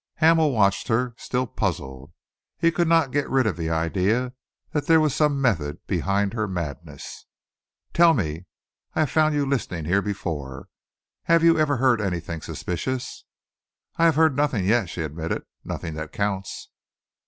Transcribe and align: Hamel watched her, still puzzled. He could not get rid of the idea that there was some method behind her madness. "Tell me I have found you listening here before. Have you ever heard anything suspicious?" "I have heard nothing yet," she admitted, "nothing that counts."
Hamel 0.15 0.51
watched 0.51 0.87
her, 0.87 1.13
still 1.19 1.45
puzzled. 1.45 2.11
He 2.57 2.71
could 2.71 2.87
not 2.87 3.11
get 3.11 3.29
rid 3.29 3.45
of 3.45 3.55
the 3.55 3.69
idea 3.69 4.33
that 4.71 4.87
there 4.87 4.99
was 4.99 5.13
some 5.13 5.39
method 5.39 5.77
behind 5.85 6.33
her 6.33 6.47
madness. 6.47 7.27
"Tell 7.93 8.15
me 8.15 8.47
I 8.95 9.01
have 9.01 9.11
found 9.11 9.35
you 9.35 9.45
listening 9.45 9.85
here 9.85 10.01
before. 10.01 10.69
Have 11.25 11.43
you 11.43 11.59
ever 11.59 11.77
heard 11.77 12.01
anything 12.01 12.41
suspicious?" 12.41 13.25
"I 13.97 14.05
have 14.05 14.15
heard 14.15 14.35
nothing 14.35 14.65
yet," 14.65 14.89
she 14.89 15.03
admitted, 15.03 15.43
"nothing 15.63 15.93
that 15.93 16.11
counts." 16.11 16.69